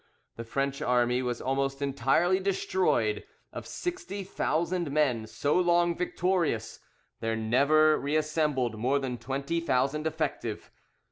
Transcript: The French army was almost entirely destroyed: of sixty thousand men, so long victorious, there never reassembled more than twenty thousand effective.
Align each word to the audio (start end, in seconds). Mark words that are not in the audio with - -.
The 0.35 0.43
French 0.43 0.81
army 0.81 1.21
was 1.21 1.41
almost 1.41 1.79
entirely 1.79 2.39
destroyed: 2.39 3.23
of 3.53 3.67
sixty 3.67 4.23
thousand 4.23 4.89
men, 4.89 5.27
so 5.27 5.59
long 5.59 5.95
victorious, 5.95 6.79
there 7.19 7.35
never 7.35 7.99
reassembled 7.99 8.79
more 8.79 8.97
than 8.97 9.19
twenty 9.19 9.59
thousand 9.59 10.07
effective. 10.07 10.71